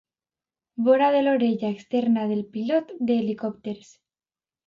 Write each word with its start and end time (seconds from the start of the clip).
Vora 0.85 1.09
de 1.15 1.19
l'orella 1.25 1.69
externa 1.75 2.25
del 2.31 2.41
pilot 2.57 2.95
d'helicòpters. 3.11 3.93